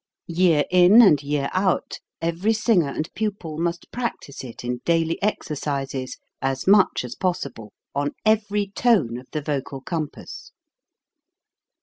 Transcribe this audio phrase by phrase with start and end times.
[0.25, 5.21] Year in and year out every ginger and pupil must practise it in daily 212
[5.21, 10.53] HOW TO SING exercises as much as possible, on every tone of the vocal compass.